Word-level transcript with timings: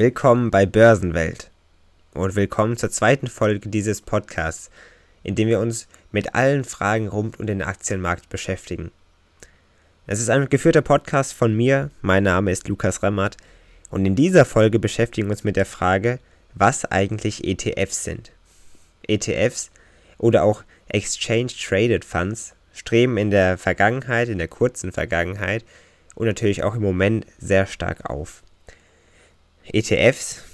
Willkommen 0.00 0.52
bei 0.52 0.64
Börsenwelt 0.64 1.50
und 2.14 2.36
willkommen 2.36 2.76
zur 2.76 2.88
zweiten 2.88 3.26
Folge 3.26 3.68
dieses 3.68 4.00
Podcasts, 4.00 4.70
in 5.24 5.34
dem 5.34 5.48
wir 5.48 5.58
uns 5.58 5.88
mit 6.12 6.36
allen 6.36 6.62
Fragen 6.62 7.08
rund 7.08 7.40
um 7.40 7.48
den 7.48 7.62
Aktienmarkt 7.62 8.28
beschäftigen. 8.28 8.92
Es 10.06 10.20
ist 10.20 10.30
ein 10.30 10.48
geführter 10.48 10.82
Podcast 10.82 11.32
von 11.32 11.52
mir, 11.52 11.90
mein 12.00 12.22
Name 12.22 12.52
ist 12.52 12.68
Lukas 12.68 13.02
Remmert 13.02 13.38
und 13.90 14.06
in 14.06 14.14
dieser 14.14 14.44
Folge 14.44 14.78
beschäftigen 14.78 15.26
wir 15.26 15.32
uns 15.32 15.42
mit 15.42 15.56
der 15.56 15.66
Frage, 15.66 16.20
was 16.54 16.84
eigentlich 16.84 17.42
ETFs 17.42 18.04
sind. 18.04 18.30
ETFs 19.02 19.72
oder 20.16 20.44
auch 20.44 20.62
Exchange 20.86 21.48
Traded 21.48 22.04
Funds 22.04 22.54
streben 22.72 23.18
in 23.18 23.32
der 23.32 23.58
Vergangenheit, 23.58 24.28
in 24.28 24.38
der 24.38 24.46
kurzen 24.46 24.92
Vergangenheit 24.92 25.64
und 26.14 26.28
natürlich 26.28 26.62
auch 26.62 26.76
im 26.76 26.82
Moment 26.82 27.26
sehr 27.40 27.66
stark 27.66 28.08
auf. 28.08 28.44
ETFs 29.72 30.44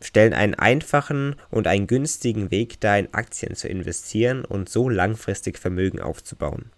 stellen 0.00 0.32
einen 0.32 0.54
einfachen 0.54 1.36
und 1.50 1.66
einen 1.66 1.86
günstigen 1.86 2.50
Weg 2.50 2.80
dar, 2.80 2.98
in 2.98 3.12
Aktien 3.12 3.54
zu 3.54 3.68
investieren 3.68 4.44
und 4.44 4.68
so 4.68 4.88
langfristig 4.88 5.58
Vermögen 5.58 6.00
aufzubauen. 6.00 6.70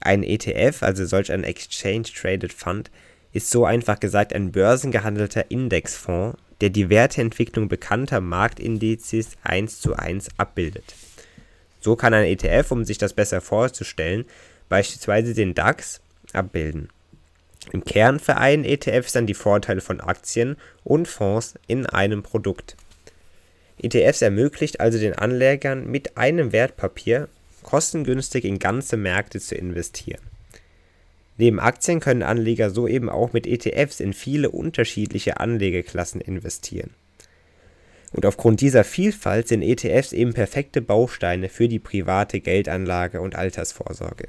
Ein 0.00 0.22
ETF, 0.22 0.82
also 0.82 1.04
solch 1.04 1.32
ein 1.32 1.44
Exchange 1.44 2.04
Traded 2.14 2.52
Fund, 2.52 2.90
ist 3.32 3.50
so 3.50 3.64
einfach 3.64 4.00
gesagt 4.00 4.32
ein 4.32 4.52
börsengehandelter 4.52 5.50
Indexfonds, 5.50 6.38
der 6.60 6.70
die 6.70 6.90
Werteentwicklung 6.90 7.68
bekannter 7.68 8.20
Marktindizes 8.20 9.30
eins 9.42 9.80
zu 9.80 9.96
eins 9.96 10.28
abbildet. 10.36 10.94
So 11.80 11.96
kann 11.96 12.14
ein 12.14 12.24
ETF, 12.24 12.70
um 12.70 12.84
sich 12.84 12.98
das 12.98 13.14
besser 13.14 13.40
vorzustellen, 13.40 14.24
beispielsweise 14.68 15.34
den 15.34 15.54
DAX 15.54 16.00
abbilden. 16.32 16.88
Im 17.70 17.84
Kern 17.84 18.18
vereinen 18.18 18.64
ETFs 18.64 19.12
dann 19.12 19.26
die 19.26 19.34
Vorteile 19.34 19.80
von 19.80 20.00
Aktien 20.00 20.56
und 20.82 21.06
Fonds 21.06 21.54
in 21.66 21.86
einem 21.86 22.22
Produkt. 22.22 22.76
ETFs 23.78 24.22
ermöglicht 24.22 24.80
also 24.80 24.98
den 24.98 25.14
Anlegern 25.14 25.86
mit 25.90 26.16
einem 26.16 26.52
Wertpapier 26.52 27.28
kostengünstig 27.62 28.44
in 28.44 28.58
ganze 28.58 28.96
Märkte 28.96 29.40
zu 29.40 29.54
investieren. 29.54 30.20
Neben 31.38 31.60
Aktien 31.60 32.00
können 32.00 32.22
Anleger 32.22 32.70
so 32.70 32.86
eben 32.86 33.08
auch 33.08 33.32
mit 33.32 33.46
ETFs 33.46 34.00
in 34.00 34.12
viele 34.12 34.50
unterschiedliche 34.50 35.40
Anlegeklassen 35.40 36.20
investieren. 36.20 36.90
Und 38.12 38.26
aufgrund 38.26 38.60
dieser 38.60 38.84
Vielfalt 38.84 39.48
sind 39.48 39.62
ETFs 39.62 40.12
eben 40.12 40.34
perfekte 40.34 40.82
Bausteine 40.82 41.48
für 41.48 41.68
die 41.68 41.78
private 41.78 42.40
Geldanlage 42.40 43.20
und 43.20 43.34
Altersvorsorge. 43.34 44.28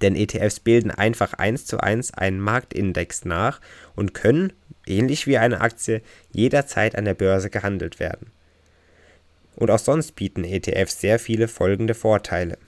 Denn 0.00 0.16
ETFs 0.16 0.60
bilden 0.60 0.90
einfach 0.90 1.34
eins 1.34 1.66
zu 1.66 1.78
eins 1.78 2.12
einen 2.12 2.40
Marktindex 2.40 3.24
nach 3.24 3.60
und 3.94 4.14
können, 4.14 4.52
ähnlich 4.86 5.26
wie 5.26 5.38
eine 5.38 5.60
Aktie, 5.60 6.02
jederzeit 6.32 6.96
an 6.96 7.04
der 7.04 7.14
Börse 7.14 7.50
gehandelt 7.50 8.00
werden. 8.00 8.30
Und 9.56 9.70
auch 9.70 9.78
sonst 9.78 10.12
bieten 10.12 10.44
ETFs 10.44 11.00
sehr 11.00 11.18
viele 11.18 11.46
folgende 11.48 11.94
Vorteile. 11.94 12.58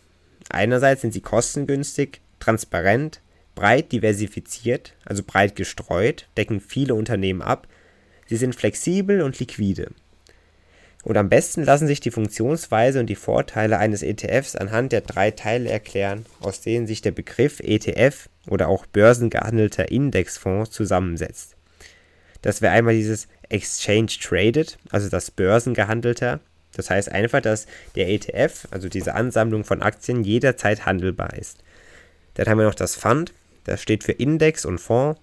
Einerseits 0.50 1.00
sind 1.00 1.12
sie 1.12 1.22
kostengünstig, 1.22 2.20
transparent, 2.40 3.20
breit 3.54 3.92
diversifiziert, 3.92 4.94
also 5.04 5.22
breit 5.26 5.56
gestreut, 5.56 6.28
decken 6.36 6.60
viele 6.60 6.94
Unternehmen 6.94 7.42
ab, 7.42 7.66
sie 8.26 8.36
sind 8.36 8.54
flexibel 8.54 9.22
und 9.22 9.38
liquide. 9.38 9.92
Und 11.04 11.18
am 11.18 11.28
besten 11.28 11.62
lassen 11.64 11.86
sich 11.86 12.00
die 12.00 12.10
Funktionsweise 12.10 12.98
und 12.98 13.06
die 13.06 13.14
Vorteile 13.14 13.78
eines 13.78 14.02
ETFs 14.02 14.56
anhand 14.56 14.90
der 14.90 15.02
drei 15.02 15.30
Teile 15.30 15.68
erklären, 15.68 16.24
aus 16.40 16.62
denen 16.62 16.86
sich 16.86 17.02
der 17.02 17.10
Begriff 17.10 17.60
ETF 17.60 18.30
oder 18.48 18.68
auch 18.68 18.86
börsengehandelter 18.86 19.90
Indexfonds 19.90 20.70
zusammensetzt. 20.70 21.56
Das 22.40 22.62
wäre 22.62 22.72
einmal 22.72 22.94
dieses 22.94 23.28
Exchange 23.50 24.12
Traded, 24.20 24.78
also 24.90 25.10
das 25.10 25.30
börsengehandelter. 25.30 26.40
Das 26.74 26.88
heißt 26.88 27.12
einfach, 27.12 27.42
dass 27.42 27.66
der 27.96 28.08
ETF, 28.08 28.66
also 28.70 28.88
diese 28.88 29.14
Ansammlung 29.14 29.64
von 29.64 29.82
Aktien, 29.82 30.24
jederzeit 30.24 30.86
handelbar 30.86 31.34
ist. 31.34 31.58
Dann 32.34 32.46
haben 32.46 32.58
wir 32.58 32.66
noch 32.66 32.74
das 32.74 32.96
Fund, 32.96 33.32
das 33.64 33.80
steht 33.80 34.04
für 34.04 34.12
Index 34.12 34.64
und 34.64 34.78
Fonds 34.78 35.20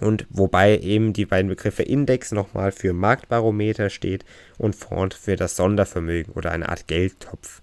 und 0.00 0.26
wobei 0.28 0.78
eben 0.78 1.12
die 1.12 1.26
beiden 1.26 1.48
Begriffe 1.48 1.82
Index 1.82 2.32
nochmal 2.32 2.72
für 2.72 2.92
Marktbarometer 2.92 3.90
steht 3.90 4.24
und 4.58 4.74
Fonds 4.74 5.16
für 5.16 5.36
das 5.36 5.56
Sondervermögen 5.56 6.32
oder 6.34 6.50
eine 6.50 6.68
Art 6.68 6.88
Geldtopf. 6.88 7.62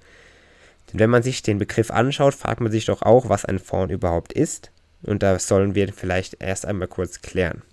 Denn 0.92 1.00
wenn 1.00 1.10
man 1.10 1.24
sich 1.24 1.44
den 1.44 1.58
Begriff 1.58 1.92
anschaut, 1.92 2.34
fragt 2.34 2.62
man 2.62 2.72
sich 2.72 2.86
doch 2.86 3.02
auch, 3.02 3.30
was 3.30 3.46
ein 3.46 3.60
Fonds 3.60 3.94
überhaupt 3.94 4.34
ist. 4.34 4.72
Und 5.04 5.24
das 5.24 5.48
sollen 5.48 5.76
wir 5.76 5.92
vielleicht 5.94 6.42
erst 6.42 6.66
einmal 6.66 6.88
kurz 6.88 7.22
klären. 7.22 7.64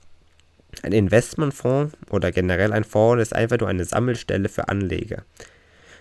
Ein 0.82 0.92
Investmentfonds 0.92 1.96
oder 2.10 2.32
generell 2.32 2.72
ein 2.72 2.84
Fonds 2.84 3.22
ist 3.22 3.34
einfach 3.34 3.58
nur 3.58 3.68
eine 3.68 3.84
Sammelstelle 3.84 4.48
für 4.48 4.68
Anleger. 4.68 5.24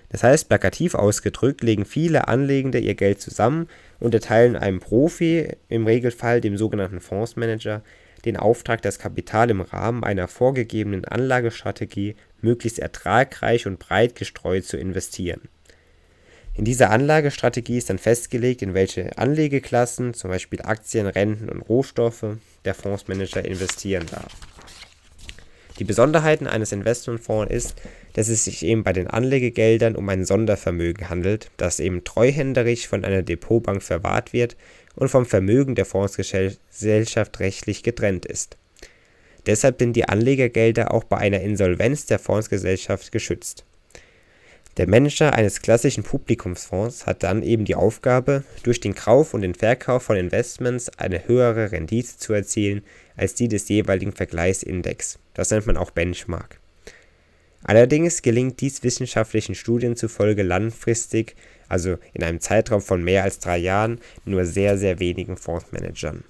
Das 0.10 0.24
heißt, 0.24 0.48
plakativ 0.48 0.96
ausgedrückt 0.96 1.64
legen 1.64 1.86
viele 1.86 2.28
Anlegende 2.28 2.80
ihr 2.80 2.96
Geld 2.96 3.20
zusammen 3.20 3.68
und 4.00 4.14
erteilen 4.14 4.56
einem 4.56 4.80
Profi, 4.80 5.50
im 5.68 5.86
Regelfall 5.86 6.40
dem 6.40 6.58
sogenannten 6.58 7.02
Fondsmanager, 7.02 7.82
den 8.26 8.38
Auftrag, 8.38 8.82
das 8.82 9.00
Kapital 9.00 9.50
im 9.50 9.62
Rahmen 9.62 10.04
einer 10.04 10.28
vorgegebenen 10.28 11.06
Anlagestrategie 11.06 12.16
möglichst 12.42 12.80
ertragreich 12.80 13.68
und 13.68 13.80
breit 13.80 14.16
gestreut 14.16 14.66
zu 14.66 14.78
investieren. 14.78 15.42
In 16.54 16.66
dieser 16.66 16.90
Anlagestrategie 16.90 17.78
ist 17.78 17.92
dann 17.92 18.00
festgelegt, 18.00 18.64
in 18.64 18.74
welche 18.74 19.16
Anlegeklassen, 19.18 20.16
zum 20.16 20.32
Beispiel 20.32 20.62
Aktien, 20.64 21.06
Renten 21.06 21.50
und 21.50 21.62
Rohstoffe, 21.62 22.38
der 22.66 22.74
Fondsmanager 22.74 23.46
investieren 23.46 24.08
darf. 24.10 24.32
Die 25.80 25.84
Besonderheiten 25.84 26.48
eines 26.48 26.72
Investmentfonds 26.72 27.52
ist, 27.52 27.76
dass 28.14 28.30
es 28.30 28.46
sich 28.46 28.66
eben 28.66 28.84
bei 28.84 28.94
den 28.94 29.08
Anlegegeldern 29.08 29.96
um 29.96 30.10
ein 30.10 30.26
Sondervermögen 30.26 31.10
handelt, 31.10 31.52
das 31.58 31.80
eben 31.80 32.04
treuhänderisch 32.04 32.88
von 32.88 33.06
einer 33.06 33.22
Depotbank 33.22 33.84
verwahrt 33.84 34.34
wird 34.34 34.56
und 34.96 35.10
vom 35.10 35.26
Vermögen 35.26 35.76
der 35.76 35.86
Fondsgesellschaft 35.86 37.40
rechtlich 37.40 37.84
getrennt 37.84 38.26
ist. 38.26 38.58
Deshalb 39.46 39.80
sind 39.80 39.94
die 39.94 40.10
Anlegergelder 40.10 40.94
auch 40.94 41.04
bei 41.04 41.18
einer 41.18 41.42
Insolvenz 41.42 42.08
der 42.08 42.20
Fondsgesellschaft 42.20 43.12
geschützt. 43.12 43.64
Der 44.78 44.88
Manager 44.88 45.34
eines 45.34 45.62
klassischen 45.62 46.04
Publikumsfonds 46.04 47.08
hat 47.08 47.24
dann 47.24 47.42
eben 47.42 47.66
die 47.66 47.76
Aufgabe, 47.76 48.44
durch 48.64 48.80
den 48.80 48.94
Kauf 48.94 49.34
und 49.34 49.42
den 49.42 49.56
Verkauf 49.56 50.04
von 50.04 50.16
Investments 50.16 50.90
eine 50.98 51.28
höhere 51.28 51.72
Rendite 51.72 52.18
zu 52.18 52.34
erzielen 52.34 52.84
als 53.16 53.34
die 53.34 53.48
des 53.48 53.68
jeweiligen 53.70 54.12
Vergleichsindex. 54.12 55.18
Das 55.34 55.50
nennt 55.50 55.66
man 55.66 55.78
auch 55.78 55.90
Benchmark. 55.92 56.60
Allerdings 57.64 58.22
gelingt 58.22 58.62
dies 58.62 58.84
wissenschaftlichen 58.84 59.56
Studien 59.56 59.96
zufolge 59.96 60.44
langfristig 60.44 61.36
also 61.70 61.98
in 62.14 62.24
einem 62.24 62.40
Zeitraum 62.40 62.82
von 62.82 63.04
mehr 63.04 63.24
als 63.24 63.40
drei 63.40 63.58
Jahren, 63.58 64.00
nur 64.26 64.46
sehr, 64.46 64.78
sehr 64.78 65.00
wenigen 65.00 65.38
Fondsmanagern. 65.38 66.24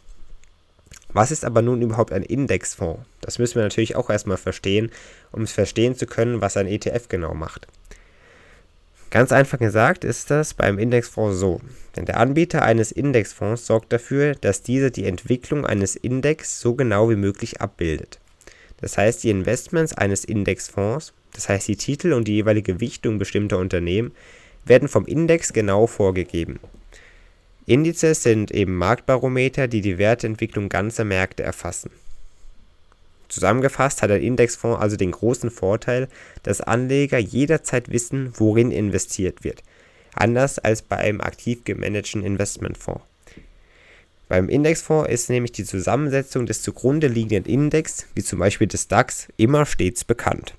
Was 1.14 1.32
ist 1.32 1.46
aber 1.46 1.62
nun 1.62 1.82
überhaupt 1.82 2.12
ein 2.12 2.24
Indexfonds? 2.24 3.06
Das 3.22 3.40
müssen 3.40 3.56
wir 3.56 3.64
natürlich 3.64 3.96
auch 3.96 4.10
erstmal 4.10 4.38
verstehen, 4.38 4.92
um 5.32 5.44
es 5.44 5.52
verstehen 5.52 5.96
zu 5.96 6.06
können, 6.06 6.42
was 6.42 6.58
ein 6.58 6.68
ETF 6.68 7.08
genau 7.08 7.34
macht. 7.34 7.68
Ganz 9.10 9.32
einfach 9.32 9.58
gesagt 9.58 10.04
ist 10.04 10.30
das 10.32 10.54
beim 10.54 10.78
Indexfonds 10.78 11.40
so, 11.40 11.62
denn 11.96 12.06
der 12.06 12.20
Anbieter 12.20 12.64
eines 12.64 12.92
Indexfonds 12.92 13.66
sorgt 13.66 13.94
dafür, 13.94 14.36
dass 14.36 14.64
dieser 14.64 14.90
die 14.90 15.06
Entwicklung 15.06 15.66
eines 15.66 15.96
Index 15.96 16.60
so 16.60 16.76
genau 16.76 17.10
wie 17.10 17.16
möglich 17.16 17.62
abbildet. 17.62 18.20
Das 18.82 18.98
heißt, 18.98 19.24
die 19.24 19.30
Investments 19.30 19.94
eines 19.94 20.26
Indexfonds, 20.26 21.14
das 21.34 21.48
heißt 21.48 21.68
die 21.70 21.78
Titel 21.78 22.12
und 22.14 22.28
die 22.28 22.36
jeweilige 22.36 22.74
Gewichtung 22.74 23.18
bestimmter 23.18 23.58
Unternehmen, 23.60 24.12
werden 24.66 24.90
vom 24.90 25.06
Index 25.06 25.54
genau 25.54 25.88
vorgegeben. 25.88 26.60
Indizes 27.66 28.24
sind 28.24 28.52
eben 28.52 28.76
Marktbarometer, 28.76 29.68
die 29.68 29.82
die 29.82 29.98
Wertentwicklung 29.98 30.70
ganzer 30.70 31.06
Märkte 31.06 31.44
erfassen. 31.44 31.92
Zusammengefasst 33.30 34.02
hat 34.02 34.12
ein 34.12 34.22
Indexfonds 34.22 34.82
also 34.82 34.96
den 34.96 35.12
großen 35.12 35.52
Vorteil, 35.52 36.08
dass 36.44 36.62
Anleger 36.62 37.18
jederzeit 37.18 37.92
wissen, 37.92 38.32
worin 38.36 38.72
investiert 38.72 39.44
wird, 39.44 39.64
anders 40.14 40.60
als 40.60 40.82
bei 40.82 40.98
einem 40.98 41.22
aktiv 41.22 41.64
gemanagten 41.64 42.24
Investmentfonds. 42.24 43.04
Beim 44.30 44.50
Indexfonds 44.50 45.10
ist 45.10 45.30
nämlich 45.30 45.54
die 45.54 45.64
Zusammensetzung 45.64 46.46
des 46.46 46.62
zugrunde 46.62 47.08
liegenden 47.08 47.46
Index, 47.46 48.08
wie 48.14 48.24
zum 48.24 48.40
Beispiel 48.40 48.68
des 48.68 48.90
DAX, 48.90 49.30
immer 49.38 49.66
stets 49.66 50.04
bekannt. 50.04 50.56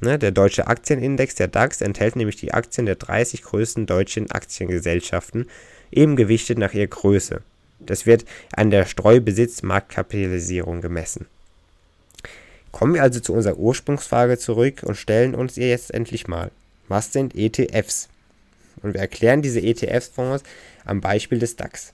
Ne, 0.00 0.18
der 0.18 0.32
deutsche 0.32 0.66
Aktienindex, 0.66 1.36
der 1.36 1.46
DAX, 1.46 1.80
enthält 1.80 2.16
nämlich 2.16 2.36
die 2.36 2.52
Aktien 2.52 2.86
der 2.86 2.96
30 2.96 3.42
größten 3.42 3.86
deutschen 3.86 4.30
Aktiengesellschaften, 4.32 5.46
eben 5.92 6.16
gewichtet 6.16 6.58
nach 6.58 6.74
ihrer 6.74 6.88
Größe. 6.88 7.42
Das 7.78 8.04
wird 8.04 8.24
an 8.52 8.70
der 8.70 8.84
Streubesitzmarktkapitalisierung 8.84 10.80
gemessen. 10.80 11.26
Kommen 12.74 12.94
wir 12.94 13.04
also 13.04 13.20
zu 13.20 13.32
unserer 13.32 13.56
Ursprungsfrage 13.56 14.36
zurück 14.36 14.82
und 14.82 14.96
stellen 14.96 15.36
uns 15.36 15.56
ihr 15.56 15.68
jetzt 15.68 15.94
endlich 15.94 16.26
mal. 16.26 16.50
Was 16.88 17.12
sind 17.12 17.36
ETFs? 17.36 18.08
Und 18.82 18.94
wir 18.94 19.00
erklären 19.00 19.42
diese 19.42 19.60
ETF-Fonds 19.60 20.42
am 20.84 21.00
Beispiel 21.00 21.38
des 21.38 21.54
DAX. 21.54 21.92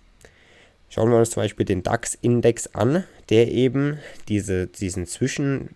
Schauen 0.89 1.11
wir 1.11 1.19
uns 1.19 1.33
zum 1.33 1.43
Beispiel 1.43 1.67
den 1.67 1.83
DAX-Index 1.83 2.69
an, 2.69 3.05
der 3.29 3.49
eben 3.49 3.99
diese, 4.29 4.69
diesen 4.69 5.07
Zwischen, 5.07 5.69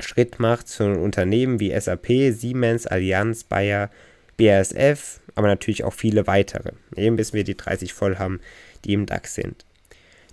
Schritt 0.00 0.40
macht 0.40 0.66
zu 0.66 0.82
Unternehmen 0.82 1.60
wie 1.60 1.78
SAP, 1.78 2.08
Siemens, 2.32 2.88
Allianz, 2.88 3.44
Bayer, 3.44 3.88
BASF, 4.36 5.20
aber 5.36 5.46
natürlich 5.46 5.84
auch 5.84 5.94
viele 5.94 6.26
weitere, 6.26 6.72
eben 6.96 7.14
bis 7.14 7.34
wir 7.34 7.44
die 7.44 7.56
30 7.56 7.92
voll 7.92 8.16
haben, 8.16 8.40
die 8.84 8.94
im 8.94 9.06
DAX 9.06 9.36
sind. 9.36 9.64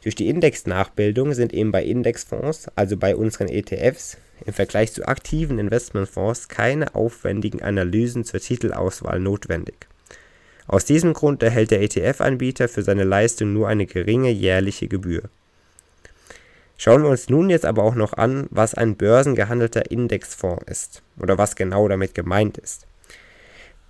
Durch 0.05 0.13
die 0.13 0.29
Indexnachbildung 0.29 1.33
sind 1.33 1.51
eben 1.51 1.71
bei 1.71 1.83
Indexfonds, 1.83 2.67
also 2.75 2.95
bei 2.95 3.15
unseren 3.15 3.47
ETFs, 3.47 4.17
im 4.45 4.53
Vergleich 4.53 4.93
zu 4.93 5.07
aktiven 5.07 5.57
Investmentfonds 5.57 6.47
keine 6.47 6.93
aufwendigen 6.93 7.63
Analysen 7.63 8.23
zur 8.23 8.39
Titelauswahl 8.39 9.19
notwendig. 9.19 9.87
Aus 10.67 10.85
diesem 10.85 11.13
Grund 11.13 11.41
erhält 11.41 11.71
der 11.71 11.81
ETF-Anbieter 11.81 12.69
für 12.69 12.83
seine 12.83 13.03
Leistung 13.03 13.51
nur 13.51 13.67
eine 13.67 13.87
geringe 13.87 14.29
jährliche 14.29 14.87
Gebühr. 14.87 15.23
Schauen 16.77 17.01
wir 17.01 17.09
uns 17.09 17.27
nun 17.27 17.49
jetzt 17.49 17.65
aber 17.65 17.81
auch 17.81 17.95
noch 17.95 18.13
an, 18.13 18.45
was 18.51 18.75
ein 18.75 18.97
börsengehandelter 18.97 19.89
Indexfonds 19.89 20.65
ist 20.67 21.01
oder 21.19 21.39
was 21.39 21.55
genau 21.55 21.87
damit 21.87 22.13
gemeint 22.13 22.59
ist. 22.59 22.85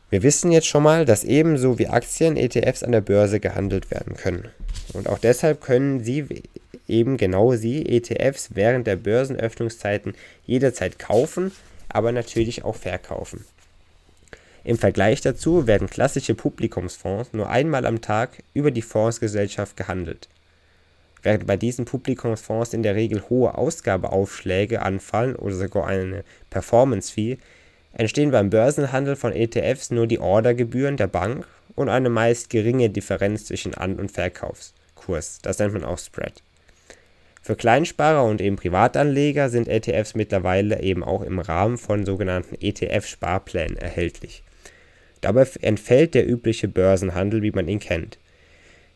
Wir 0.10 0.24
wissen 0.24 0.52
jetzt 0.52 0.68
schon 0.68 0.84
mal, 0.84 1.06
dass 1.06 1.24
ebenso 1.24 1.80
wie 1.80 1.88
Aktien 1.88 2.38
ETFs 2.38 2.84
an 2.84 2.92
der 2.92 3.02
Börse 3.02 3.40
gehandelt 3.40 3.90
werden 3.90 4.16
können. 4.16 4.50
Und 4.94 5.10
auch 5.10 5.18
deshalb 5.18 5.62
können 5.62 6.04
Sie 6.04 6.44
eben 6.88 7.18
genau 7.18 7.54
Sie 7.56 7.86
ETFs 7.86 8.52
während 8.54 8.86
der 8.88 8.98
Börsenöffnungszeiten 8.98 10.13
jederzeit 10.46 11.00
kaufen, 11.00 11.52
aber 11.90 12.12
natürlich 12.12 12.63
auch 12.63 12.75
verkaufen. 12.75 13.46
Im 14.63 14.78
Vergleich 14.78 15.22
dazu 15.22 15.68
werden 15.68 15.90
klassische 15.90 16.34
Publikumsfonds 16.34 17.34
nur 17.34 17.50
einmal 17.50 17.86
am 17.86 18.01
Tag 18.01 18.44
über 18.54 18.72
die 18.72 18.81
Fondsgesellschaft 18.81 19.78
gehandelt. 19.78 20.28
Während 21.22 21.48
bei 21.48 21.58
diesen 21.58 21.86
Publikumsfonds 21.86 22.74
in 22.74 22.84
der 22.84 22.96
Regel 22.96 23.24
hohe 23.30 23.56
Ausgabeaufschläge 23.58 24.81
anfallen 24.81 25.36
oder 25.36 25.56
sogar 25.56 25.88
eine 25.88 26.24
Performance-Fee, 26.50 27.38
entstehen 27.96 28.32
beim 28.32 28.50
Börsenhandel 28.50 29.16
von 29.16 29.34
ETFs 29.34 29.90
nur 29.90 30.06
die 30.06 30.20
Ordergebühren 30.20 30.98
der 30.98 31.08
Bank 31.08 31.48
und 31.76 31.90
eine 31.90 32.10
meist 32.10 32.50
geringe 32.50 32.90
Differenz 32.90 33.46
zwischen 33.46 33.74
An- 33.74 34.00
und 34.00 34.12
Verkaufskurs. 34.12 35.40
Das 35.42 35.60
nennt 35.60 35.74
man 35.74 35.84
auch 35.84 35.98
Spread. 35.98 36.44
Für 37.42 37.56
Kleinsparer 37.56 38.24
und 38.24 38.42
eben 38.42 38.56
Privatanleger 38.56 39.50
sind 39.50 39.68
ETFs 39.68 40.16
mittlerweile 40.16 40.82
eben 40.82 41.04
auch 41.04 41.22
im 41.22 41.40
Rahmen 41.40 41.78
von 41.78 42.06
sogenannten 42.06 42.56
ETF-Sparplänen 42.56 43.78
erhältlich. 43.78 44.44
Dabei 45.22 45.48
entfällt 45.62 46.16
der 46.16 46.28
übliche 46.28 46.68
Börsenhandel, 46.68 47.42
wie 47.44 47.52
man 47.52 47.68
ihn 47.68 47.80
kennt. 47.80 48.18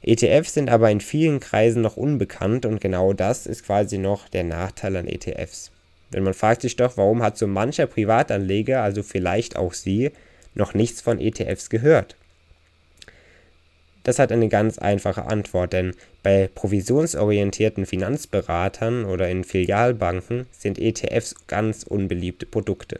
ETFs 0.01 0.54
sind 0.54 0.69
aber 0.69 0.90
in 0.90 1.01
vielen 1.01 1.40
Kreisen 1.40 1.81
noch 1.81 1.98
unbekannt 1.98 2.66
und 2.66 2.81
genau 2.81 3.13
das 3.13 3.46
ist 3.46 3.66
quasi 3.66 3.98
noch 3.98 4.28
der 4.30 4.44
Nachteil 4.44 4.96
an 4.96 5.07
ETFs. 5.07 5.72
Denn 6.13 6.23
man 6.23 6.33
fragt 6.33 6.61
sich 6.61 6.75
doch, 6.75 6.97
warum 6.97 7.21
hat 7.21 7.38
so 7.38 7.47
mancher 7.47 7.88
Privatanleger, 7.88 8.81
also 8.81 9.03
vielleicht 9.03 9.56
auch 9.56 9.73
Sie, 9.73 10.11
noch 10.56 10.73
nichts 10.73 11.01
von 11.01 11.19
ETFs 11.19 11.69
gehört? 11.69 12.15
Das 14.03 14.17
hat 14.17 14.31
eine 14.31 14.50
ganz 14.50 14.79
einfache 14.79 15.25
Antwort, 15.25 15.73
denn 15.73 15.94
bei 16.23 16.50
provisionsorientierten 16.53 17.85
Finanzberatern 17.85 19.06
oder 19.06 19.29
in 19.29 19.44
Filialbanken 19.44 20.47
sind 20.51 20.79
ETFs 20.79 21.35
ganz 21.47 21.83
unbeliebte 21.83 22.45
Produkte. 22.45 23.00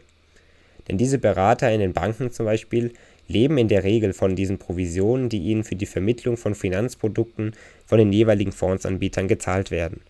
Denn 0.88 0.98
diese 0.98 1.18
Berater 1.18 1.70
in 1.72 1.80
den 1.80 1.92
Banken 1.92 2.30
zum 2.30 2.46
Beispiel 2.46 2.92
leben 3.26 3.58
in 3.58 3.68
der 3.68 3.84
Regel 3.84 4.12
von 4.12 4.36
diesen 4.36 4.58
Provisionen, 4.58 5.28
die 5.28 5.38
ihnen 5.38 5.64
für 5.64 5.76
die 5.76 5.86
Vermittlung 5.86 6.36
von 6.36 6.54
Finanzprodukten 6.54 7.54
von 7.86 7.98
den 7.98 8.12
jeweiligen 8.12 8.52
Fondsanbietern 8.52 9.28
gezahlt 9.28 9.70
werden. 9.70 10.00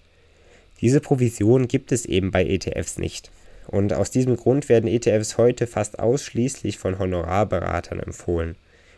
Diese 0.81 1.01
Provisionen 1.01 1.69
gibt 1.69 1.93
es 1.93 2.07
eben 2.07 2.31
bei 2.31 2.45
ETFs 2.45 2.99
nicht. 2.99 3.31
Und 3.67 3.93
aus 3.93 4.11
diesem 4.11 4.37
Grund 4.37 4.69
werden 4.69 4.89
ETFs 4.89 5.39
heute 5.39 5.67
fast 5.67 5.99
ausschließlich 5.99 6.79
von 6.79 6.99
Honorarberatern 6.99 8.01
empfohlen. 8.01 8.57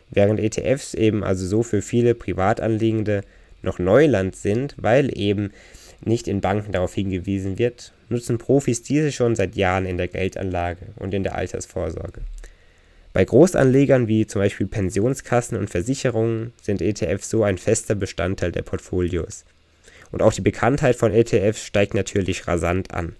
Während 0.09 0.39
ETFs 0.39 0.93
eben 0.93 1.23
also 1.23 1.45
so 1.45 1.63
für 1.63 1.81
viele 1.81 2.15
Privatanliegende 2.15 3.21
noch 3.61 3.79
Neuland 3.79 4.35
sind, 4.35 4.75
weil 4.77 5.17
eben 5.17 5.51
nicht 6.03 6.27
in 6.27 6.41
Banken 6.41 6.71
darauf 6.71 6.93
hingewiesen 6.93 7.57
wird, 7.57 7.93
nutzen 8.09 8.37
Profis 8.37 8.83
diese 8.83 9.11
schon 9.11 9.35
seit 9.35 9.55
Jahren 9.55 9.85
in 9.85 9.97
der 9.97 10.07
Geldanlage 10.07 10.87
und 10.97 11.13
in 11.13 11.23
der 11.23 11.35
Altersvorsorge. 11.35 12.21
Bei 13.13 13.23
Großanlegern 13.23 14.07
wie 14.07 14.25
zum 14.25 14.41
Beispiel 14.41 14.67
Pensionskassen 14.67 15.57
und 15.57 15.69
Versicherungen 15.69 16.51
sind 16.61 16.81
ETFs 16.81 17.29
so 17.29 17.43
ein 17.43 17.57
fester 17.57 17.95
Bestandteil 17.95 18.51
der 18.51 18.63
Portfolios. 18.63 19.45
Und 20.13 20.21
auch 20.21 20.31
die 20.31 20.41
Bekanntheit 20.41 20.95
von 20.95 21.11
ETFs 21.11 21.65
steigt 21.65 21.95
natürlich 21.95 22.47
rasant 22.47 22.93
an. 22.93 23.15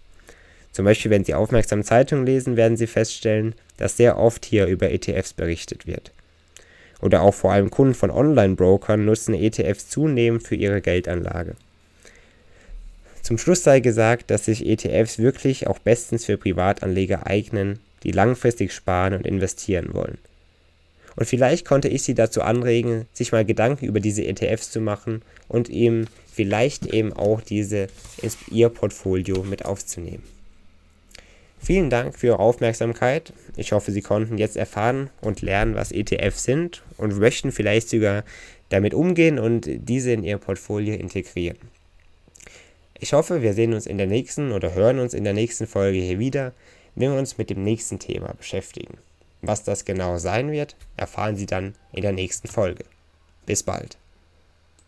Zum 0.71 0.85
Beispiel, 0.85 1.09
wenn 1.09 1.25
Sie 1.25 1.33
aufmerksam 1.33 1.83
Zeitungen 1.83 2.25
lesen, 2.25 2.55
werden 2.55 2.77
Sie 2.77 2.87
feststellen, 2.87 3.55
dass 3.77 3.97
sehr 3.97 4.17
oft 4.17 4.45
hier 4.45 4.67
über 4.67 4.91
ETFs 4.91 5.33
berichtet 5.33 5.87
wird. 5.87 6.11
Oder 7.01 7.23
auch 7.23 7.33
vor 7.33 7.51
allem 7.51 7.71
Kunden 7.71 7.95
von 7.95 8.11
Online-Brokern 8.11 9.03
nutzen 9.03 9.33
ETFs 9.33 9.89
zunehmend 9.89 10.43
für 10.43 10.55
ihre 10.55 10.81
Geldanlage. 10.81 11.55
Zum 13.23 13.39
Schluss 13.39 13.63
sei 13.63 13.79
gesagt, 13.79 14.29
dass 14.29 14.45
sich 14.45 14.65
ETFs 14.65 15.17
wirklich 15.17 15.65
auch 15.65 15.79
bestens 15.79 16.25
für 16.25 16.37
Privatanleger 16.37 17.25
eignen, 17.25 17.79
die 18.03 18.11
langfristig 18.11 18.71
sparen 18.71 19.15
und 19.15 19.25
investieren 19.25 19.93
wollen. 19.93 20.19
Und 21.15 21.25
vielleicht 21.25 21.65
konnte 21.65 21.87
ich 21.87 22.03
Sie 22.03 22.13
dazu 22.13 22.43
anregen, 22.43 23.07
sich 23.13 23.31
mal 23.31 23.45
Gedanken 23.45 23.85
über 23.85 23.99
diese 23.99 24.25
ETFs 24.25 24.69
zu 24.71 24.79
machen 24.79 25.23
und 25.47 25.69
eben 25.69 26.07
vielleicht 26.33 26.85
eben 26.87 27.13
auch 27.13 27.41
diese 27.41 27.87
in 28.21 28.31
Ihr 28.51 28.69
Portfolio 28.69 29.43
mit 29.43 29.65
aufzunehmen. 29.65 30.23
Vielen 31.59 31.89
Dank 31.89 32.17
für 32.17 32.27
Ihre 32.27 32.39
Aufmerksamkeit. 32.39 33.31
Ich 33.55 33.71
hoffe, 33.71 33.91
Sie 33.91 34.01
konnten 34.01 34.37
jetzt 34.37 34.57
erfahren 34.57 35.09
und 35.21 35.41
lernen, 35.41 35.75
was 35.75 35.91
ETFs 35.91 36.43
sind 36.43 36.83
und 36.97 37.17
möchten 37.17 37.51
vielleicht 37.51 37.89
sogar 37.89 38.23
damit 38.69 38.93
umgehen 38.93 39.39
und 39.39 39.69
diese 39.69 40.11
in 40.11 40.23
Ihr 40.23 40.37
Portfolio 40.37 40.95
integrieren. 40.95 41.57
Ich 42.99 43.13
hoffe, 43.13 43.41
wir 43.41 43.53
sehen 43.53 43.73
uns 43.73 43.85
in 43.85 43.97
der 43.97 44.07
nächsten 44.07 44.51
oder 44.51 44.73
hören 44.73 44.99
uns 44.99 45.13
in 45.13 45.23
der 45.23 45.33
nächsten 45.33 45.67
Folge 45.67 45.99
hier 45.99 46.19
wieder 46.19 46.53
wenn 46.95 47.11
wir 47.11 47.19
uns 47.19 47.37
mit 47.37 47.49
dem 47.49 47.63
nächsten 47.63 47.99
Thema 47.99 48.33
beschäftigen. 48.33 48.97
Was 49.41 49.63
das 49.63 49.85
genau 49.85 50.17
sein 50.17 50.51
wird, 50.51 50.75
erfahren 50.95 51.35
Sie 51.35 51.45
dann 51.45 51.75
in 51.91 52.01
der 52.01 52.13
nächsten 52.13 52.47
Folge. 52.47 52.85
Bis 53.45 53.63
bald. 53.63 53.97